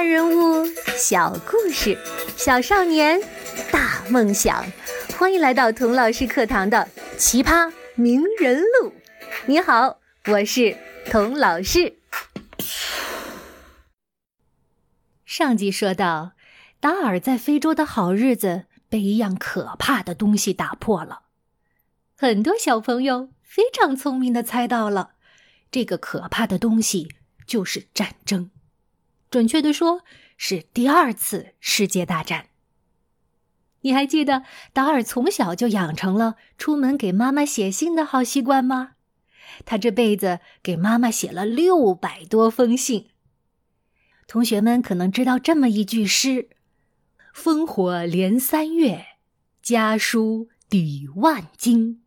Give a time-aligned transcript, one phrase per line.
[0.00, 1.98] 大人物，小故事，
[2.34, 3.20] 小少年，
[3.70, 4.64] 大梦想。
[5.18, 6.88] 欢迎来到童老师课堂的
[7.18, 8.88] 《奇葩名人录》。
[9.44, 10.74] 你好，我是
[11.10, 11.98] 童老师。
[15.26, 16.32] 上集说到，
[16.80, 21.24] 达尔在非洲的好日子被一样可怕的东西打破了。
[22.16, 25.10] 很多小朋友非常聪明的猜到了，
[25.70, 27.10] 这个可怕的东西
[27.46, 28.50] 就是战争。
[29.30, 30.02] 准确的说，
[30.36, 32.46] 是第二次世界大战。
[33.82, 38.92] 你还记得达尔从小就养成了出门给妈妈写信的好习惯吗？
[39.64, 43.10] 他这辈子给妈妈写了六百多封信。
[44.26, 46.50] 同学们可能知道这么一句诗
[47.34, 49.06] ：“烽火连三月，
[49.62, 52.02] 家书抵万金。”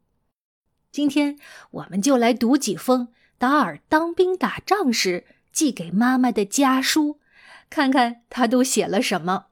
[0.92, 1.38] 今天
[1.72, 7.20] 我们就来读几封达尔当兵打仗时寄给妈妈的家书，
[7.70, 9.46] 看看他都写了什么。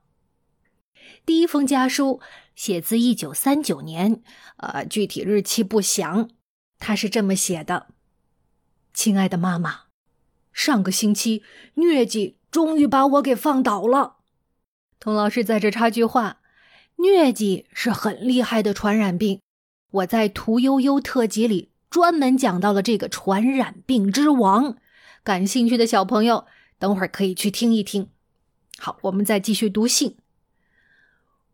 [1.24, 2.20] 第一封家书
[2.56, 4.20] 写自一九三九年，
[4.56, 6.28] 呃，具体日期不详。
[6.78, 7.86] 他是这么写的
[8.92, 9.82] ：“亲爱的妈妈，
[10.52, 11.44] 上个星期
[11.76, 14.16] 疟疾终于把我给放倒了。”
[14.98, 16.40] 童老师在这插句话：
[16.96, 19.40] 疟疾是很厉害的传染病。
[19.90, 24.76] 我在《屠呦呦》特辑里专门讲到了这个传染病之王，
[25.24, 26.46] 感兴趣的小朋友
[26.78, 28.10] 等会儿可以去听一听。
[28.78, 30.16] 好，我们再继续读信。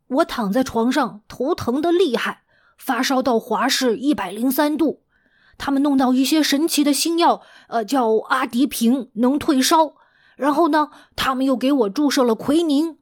[0.07, 2.41] 我躺在床上，头疼的厉害，
[2.79, 5.03] 发烧到华氏一百零三度。
[5.59, 9.93] 他们弄到一些神奇的新药，呃，叫阿迪平，能退烧。
[10.35, 12.97] 然后呢，他们又给我注射了奎宁。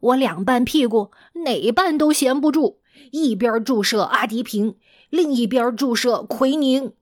[0.00, 1.10] 我两半屁股
[1.44, 2.78] 哪半都闲不住，
[3.10, 4.76] 一边注射阿迪平，
[5.10, 6.94] 另一边注射奎宁。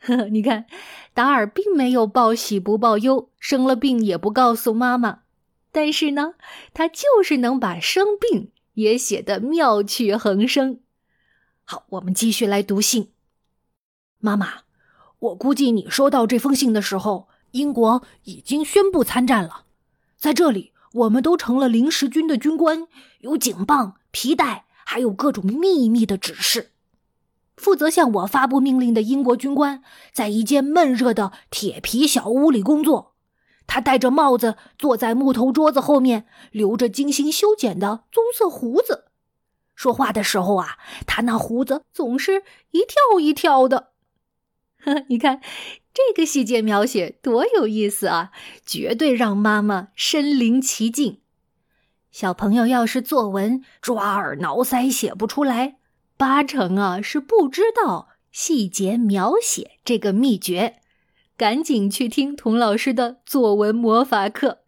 [0.00, 0.66] 呵， 你看，
[1.14, 5.20] 达尔并没有报喜不报忧，生了病也不告诉妈妈。
[5.72, 6.34] 但是呢，
[6.72, 8.50] 他就是能把生病。
[8.74, 10.78] 也写得妙趣横生。
[11.64, 13.10] 好，我们继续来读信。
[14.20, 14.60] 妈妈，
[15.18, 19.64] 我估计你收到这封信的时候，英国已经宣布参战了。
[20.16, 22.86] 在这里，我们都成了临时军的军官，
[23.18, 26.70] 有警棒、皮带，还有各种秘密的指示。
[27.58, 29.82] 负责向我发布命令的英国军官，
[30.12, 33.14] 在一间闷热的铁皮小屋里工作。
[33.66, 39.04] 他戴着帽子，坐在木头桌子后面，留着精心修剪的棕色胡子。
[39.74, 43.90] 说话的时候啊，他那胡子总是一跳一跳的。
[44.82, 45.40] 呵， 你看
[45.92, 48.30] 这个细节描写多有意思啊！
[48.64, 51.20] 绝对让妈妈身临其境。
[52.10, 55.76] 小朋友要是作文抓耳挠腮写不出来，
[56.18, 60.80] 八成啊是不知道细节描写这个秘诀。
[61.36, 64.58] 赶紧去听童老师的作文魔法课。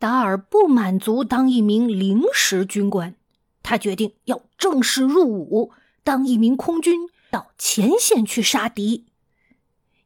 [0.00, 3.14] 达尔不满足当一名临时军官，
[3.62, 5.70] 他决定要正式入伍，
[6.02, 9.06] 当一名空军，到前线去杀敌。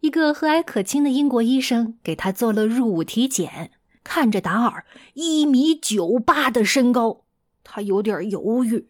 [0.00, 3.70] 一个和蔼可亲的英国医生给他做了入伍体检，
[4.02, 7.22] 看着达尔一米九八的身高，
[7.62, 8.88] 他有点犹豫。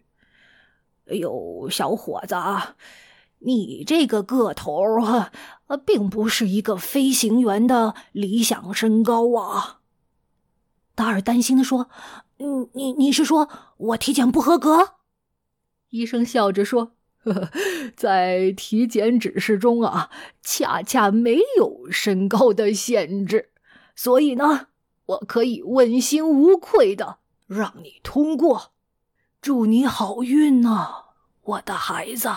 [1.07, 2.75] 哎呦，小伙子啊。
[3.39, 5.31] 你这个个头啊，
[5.85, 9.81] 并不是一个飞行员的理想身高啊。
[10.95, 11.89] 达尔担心的说
[12.39, 14.93] ：“嗯，你你是说我体检不合格？”
[15.91, 17.49] 医生笑着说：“呵呵
[17.95, 20.09] 在体检指示中啊，
[20.41, 23.51] 恰恰没有身高的限制，
[23.95, 24.69] 所以呢，
[25.05, 28.71] 我可以问心无愧的让你通过。
[29.45, 31.03] 祝你好运呐，
[31.43, 32.31] 我的孩子。”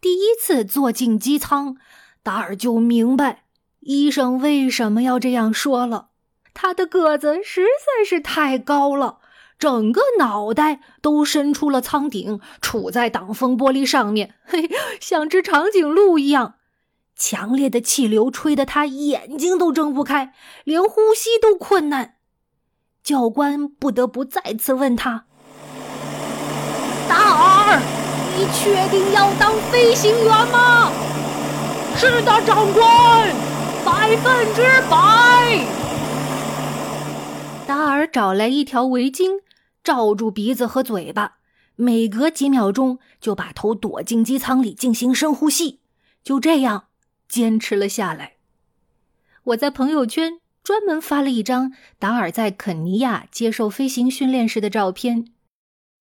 [0.00, 1.76] 第一次坐进机舱，
[2.22, 3.42] 达尔就明白
[3.80, 6.10] 医生为什么要这样说了。
[6.52, 9.18] 他的个子实在是太高了，
[9.58, 14.70] 整个脑袋都伸出了舱顶，杵在挡风玻璃上面， 嘿，
[15.00, 16.54] 像只长颈鹿一样。
[17.16, 20.32] 强烈的气流吹得他眼睛都睁不开，
[20.62, 22.18] 连呼吸都困难。
[23.04, 25.26] 教官不得不再次问他
[27.06, 27.80] ：“达尔。”
[28.36, 30.90] 你确定要当飞行员吗？
[31.96, 33.32] 是的，长官，
[33.84, 35.64] 百分之百。
[37.64, 39.42] 达尔找来一条围巾，
[39.84, 41.34] 罩住鼻子和嘴巴，
[41.76, 45.78] 每隔几秒钟就把头躲进机舱里进行深呼吸，
[46.24, 46.86] 就这样
[47.28, 48.32] 坚持了下来。
[49.44, 55.26] 我在朋友圈专门发了一张达尔在肯尼亚接受飞行训练时的照片。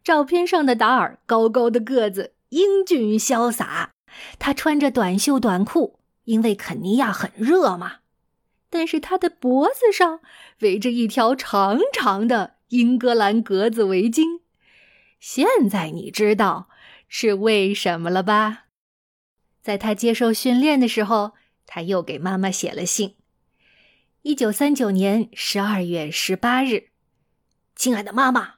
[0.04, 3.92] 照片上的达尔高高的个子，英俊潇洒。
[4.40, 7.98] 他穿着短袖短裤，因为肯尼亚很热嘛。
[8.70, 10.22] 但是他的脖子上
[10.60, 14.42] 围着一条长长的英格兰格子围巾。
[15.20, 16.70] 现在你知道
[17.08, 18.66] 是为什么了吧？
[19.62, 21.34] 在他接受训练的时候，
[21.66, 23.16] 他又给妈妈写了信。
[24.24, 26.92] 一九三九年十二月十八日，
[27.76, 28.54] 亲爱的妈妈，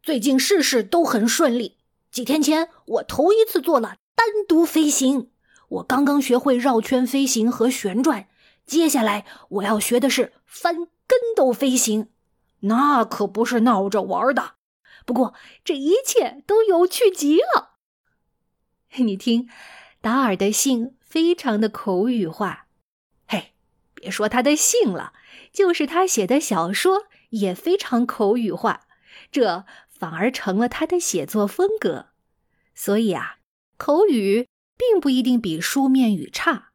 [0.00, 1.76] 最近事事都很顺利。
[2.12, 5.32] 几天前，我头一次做了单独飞行。
[5.70, 8.28] 我刚刚学会绕圈飞行和旋转，
[8.64, 12.10] 接下来我要学的是翻跟斗飞行。
[12.60, 14.52] 那可不是闹着玩的。
[15.04, 15.34] 不过
[15.64, 17.70] 这一切都有趣极了。
[18.98, 19.48] 你听，
[20.00, 22.67] 达尔的信非常的口语化。
[24.00, 25.12] 别说他的信了，
[25.52, 28.86] 就是他写的小说也非常口语化。
[29.30, 29.64] 这。
[29.98, 32.10] 反而成了他的写作风格，
[32.72, 33.38] 所以啊，
[33.76, 34.46] 口语
[34.76, 36.68] 并不一定比书面语差，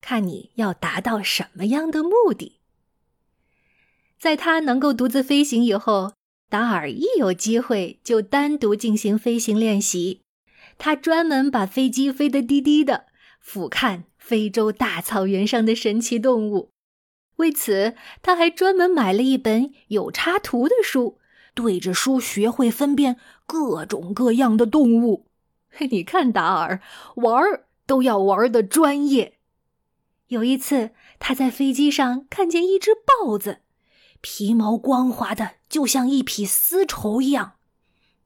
[0.00, 2.60] 看你要达到什么样的目的。
[4.16, 6.12] 在他能够独自飞行以后，
[6.48, 10.20] 达尔一有机会就单独进行飞行练习。
[10.78, 13.06] 他专门把飞机飞得低低的，
[13.40, 16.70] 俯瞰非洲大草原上的神奇动物。
[17.36, 21.18] 为此，他还专门买了一本有插图的书。
[21.54, 23.16] 对着书学会分辨
[23.46, 25.28] 各种各样的动物，
[25.90, 26.82] 你看达尔
[27.16, 29.38] 玩儿都要玩的专业。
[30.26, 33.62] 有一次，他在飞机上看见一只豹子，
[34.20, 37.54] 皮毛光滑的，就像一匹丝绸一样。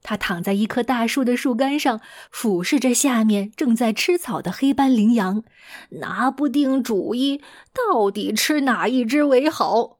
[0.02, 2.00] 他躺在一棵大树的树干上，
[2.30, 5.44] 俯视着下面正在吃草的黑斑羚羊，
[5.90, 7.40] 拿不定主意，
[7.72, 9.98] 到底吃哪一只为好。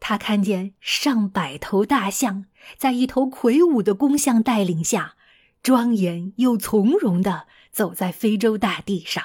[0.00, 2.44] 他看见上百头大象
[2.76, 5.14] 在一头魁梧的公象带领下，
[5.62, 9.24] 庄严又从容地走在非洲大地上。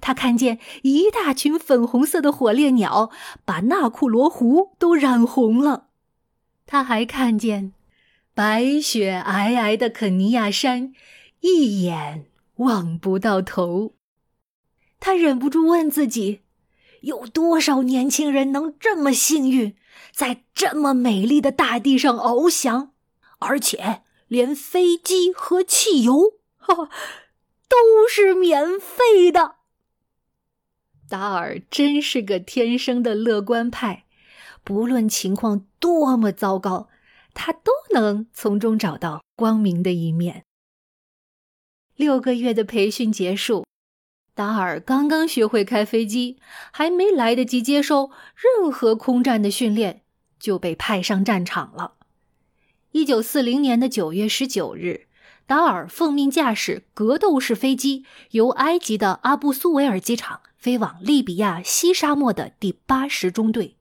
[0.00, 3.10] 他看见一大群粉红色的火烈鸟
[3.44, 5.86] 把纳库罗湖都染红了。
[6.66, 7.72] 他还看见
[8.36, 10.92] 白雪皑皑的肯尼亚山，
[11.40, 13.94] 一眼望不到头。
[15.00, 16.42] 他忍不住问自己。
[17.00, 19.74] 有多少年轻人能这么幸运，
[20.12, 22.92] 在这么美丽的大地上翱翔，
[23.38, 26.90] 而且连飞机和汽油， 哈，
[27.66, 29.54] 都是免费的？
[31.08, 34.04] 达尔真是个天生的乐观派，
[34.62, 36.90] 不论情况多么糟糕，
[37.36, 40.42] 他都能从中找到光明的一面。
[41.94, 43.64] 六个月的培训结束。
[44.34, 46.38] 达尔刚刚学会开飞机，
[46.70, 50.02] 还没来得及接受任何空战的训练，
[50.38, 51.94] 就被派上战场了。
[52.92, 55.06] 一九四零年的九月十九日，
[55.46, 63.76] 达尔奉命驾驶格斗式飞机，由埃及的阿布苏维尔机场飞往利比亚西沙漠的第八十中队。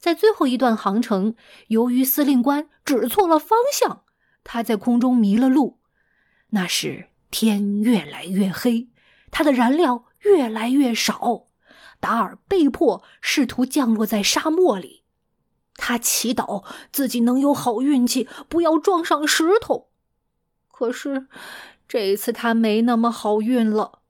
[0.00, 1.36] 在最后一段航程，
[1.68, 4.04] 由于司令官指错了方向，
[4.42, 5.78] 他在空中迷了路。
[6.48, 8.88] 那时天越来越黑。
[9.30, 11.46] 他的燃料越来越少，
[12.00, 15.04] 达尔被迫试图降落在沙漠里。
[15.76, 19.90] 他祈祷自己能有好运气，不要撞上石头。
[20.68, 21.28] 可是
[21.86, 24.00] 这一次他没那么好运了。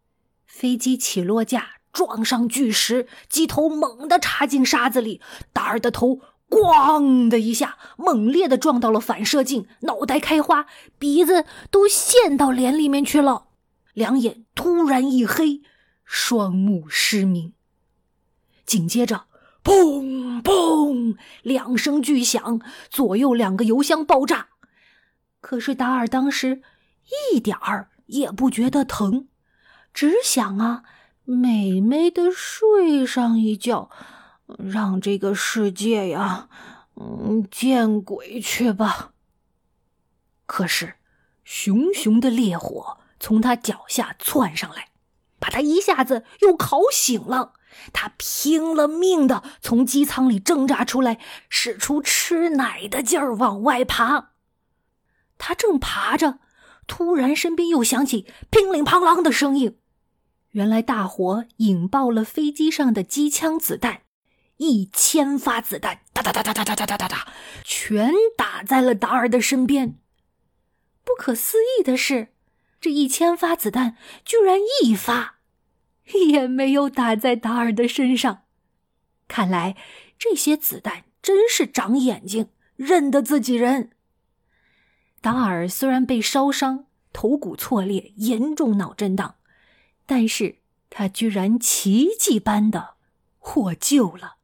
[0.46, 5.20] 飞机起落架撞上巨石，机头猛地插进沙子里，
[5.52, 10.66] 达尔的头“咣”的一下猛烈地撞到了反射镜，脑袋开花，
[10.98, 13.46] 鼻子都陷到脸里面去了。
[13.92, 15.62] 两眼突然一黑，
[16.04, 17.54] 双目失明。
[18.64, 19.24] 紧接着，
[19.64, 24.48] 砰砰两声巨响，左右两个油箱爆炸。
[25.40, 26.62] 可是达尔当时
[27.32, 29.26] 一点儿也不觉得疼，
[29.92, 30.84] 只想啊，
[31.30, 33.88] 美美的睡上一觉，
[34.58, 36.48] 让这个世界呀，
[36.96, 39.12] 嗯，见鬼去吧。
[40.44, 40.94] 可是，
[41.44, 42.98] 熊熊的烈火。
[43.20, 44.88] 从他脚下窜上来，
[45.38, 47.52] 把他一下子又烤醒了。
[47.92, 54.30] 他拼了命的从机舱里挣扎出来，使出吃奶的劲儿往外爬。
[55.38, 56.40] 他正爬着，
[56.88, 59.76] 突然身边又响起乒铃乓啷的声音。
[60.50, 64.02] 原来大火引爆了飞机上的机枪子弹，
[64.56, 67.28] 一千发子弹哒哒哒哒哒哒哒哒哒，
[67.64, 69.98] 全打在了达尔的身边。
[71.04, 72.28] 不可思议的是。
[72.80, 75.40] 这一千发子弹居然一发
[76.30, 78.44] 也没有打在达尔的身上，
[79.28, 79.76] 看来
[80.18, 83.90] 这些子弹真是长眼睛，认得自己人。
[85.20, 89.34] 达尔虽然被烧伤，头骨错裂，严重脑震荡，
[90.10, 90.56] 但是
[90.90, 92.96] 他居然奇迹般的
[93.38, 94.38] 获救了，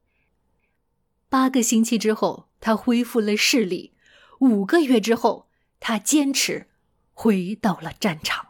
[1.28, 3.90] 八个星期之后，他恢复了视力；
[4.38, 5.49] 五个月之后，
[5.80, 6.68] 他坚持
[7.12, 8.46] 回到了战场。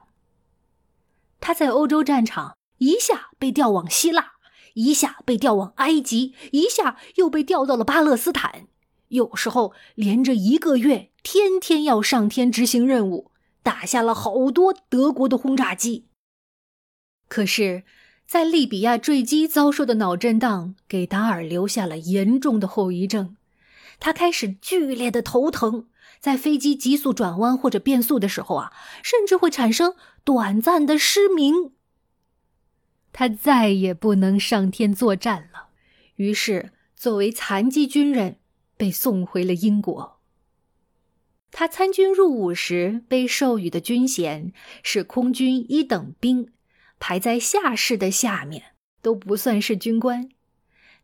[1.40, 4.32] 他在欧洲战场一下被调往希腊，
[4.74, 8.66] 一下被调往埃及，一下又被调到了巴勒斯坦。
[9.08, 13.30] 有时候连着一个月，天天要上天执行任务，
[13.62, 16.08] 打下了好多德国的轰炸机。
[17.28, 17.82] 可是，
[18.26, 23.36] 在利比亚坠机遭受的脑震荡给达尔留下了严重的后遗症，
[23.98, 25.86] 他开始剧烈的头疼，
[26.20, 31.72] 在飞机急速转弯或者变速的时候啊，甚至会产生短暂的失明。
[33.12, 35.68] 他再也不能上天作战了，
[36.16, 38.36] 于是作为残疾军人
[38.76, 40.20] 被送回了英国。
[41.50, 44.52] 他参军入伍时被授予的军衔
[44.82, 46.52] 是空军一等兵。
[46.98, 50.28] 排在下士的下面，都不算是军官。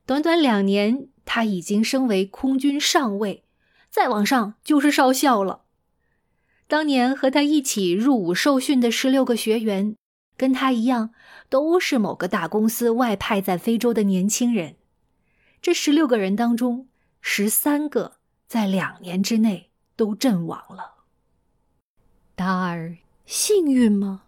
[0.05, 3.45] 短短两年，他已经升为空军上尉，
[3.89, 5.63] 再往上就是少校了。
[6.67, 9.95] 当年和他一起入伍受训的十六个学员，
[10.37, 11.11] 跟他一样，
[11.49, 14.77] 都是某个大公司外派在非洲的年轻人。
[15.61, 16.89] 这十六个人当中，
[17.21, 18.17] 十三个
[18.49, 21.05] 在两年之内都阵亡了。
[22.35, 22.97] 达尔
[23.27, 24.23] 幸运吗？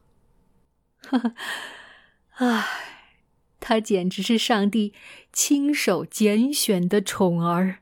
[1.08, 1.34] 哈哈，
[2.36, 2.66] 唉，
[3.60, 4.94] 他简直是上帝
[5.32, 7.78] 亲手拣选的宠儿。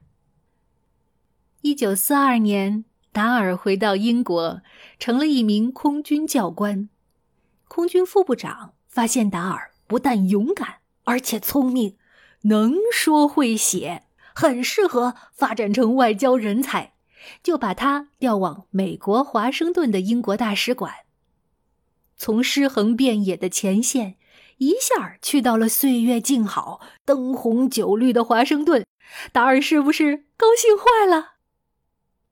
[1.62, 4.62] 一九四二年，达尔回到英国，
[4.98, 6.88] 成了一名空军教官。
[7.68, 11.96] 空军副部长发现达尔不但勇敢，而且聪明，
[12.42, 14.02] 能说会写，
[14.34, 16.94] 很适合发展成外交人才，
[17.42, 20.92] 就把他调往美国华盛顿的英国大使馆。
[22.16, 24.16] 从尸横遍野的前线，
[24.58, 28.86] 一下去到了岁月静好、灯红酒绿的华盛顿，
[29.32, 31.32] 达尔是不是高兴坏了？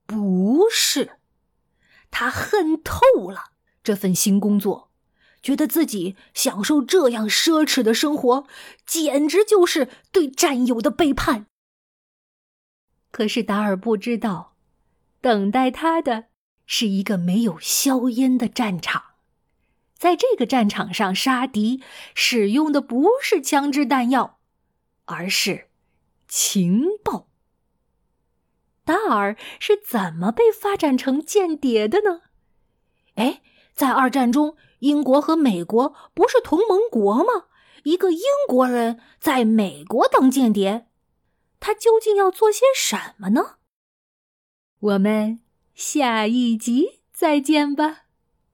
[0.06, 1.18] 不是，
[2.10, 4.90] 他恨透了这份新工作，
[5.42, 8.46] 觉得自己享受这样奢侈的生活，
[8.86, 11.46] 简直就是对战友的背叛。
[13.10, 14.54] 可是达尔不知道，
[15.20, 16.26] 等待他的
[16.64, 19.09] 是一个没有硝烟的战场。
[20.00, 21.82] 在这个战场上杀敌，
[22.14, 24.40] 使用的不是枪支弹药，
[25.04, 25.68] 而是
[26.26, 27.28] 情报。
[28.82, 32.22] 达尔是怎么被发展成间谍的呢？
[33.16, 33.42] 哎，
[33.74, 37.48] 在二战中，英国和美国不是同盟国吗？
[37.82, 40.86] 一个英国人在美国当间谍，
[41.60, 43.58] 他究竟要做些什么呢？
[44.78, 45.40] 我们
[45.74, 48.04] 下一集再见吧。